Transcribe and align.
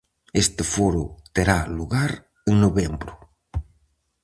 Este 0.43 0.63
foro 0.73 1.03
terá 1.35 1.57
lugar 1.77 2.11
en 2.49 2.55
novembro. 2.63 3.13